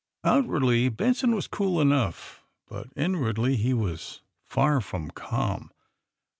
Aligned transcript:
Outwardly, 0.23 0.89
Benson 0.89 1.35
was 1.35 1.45
cool 1.45 1.79
enongh, 1.79 2.39
but 2.67 2.87
in 2.95 3.19
wardly 3.19 3.55
be 3.61 3.75
was 3.75 4.23
far 4.47 4.81
from 4.81 5.11
calm. 5.11 5.69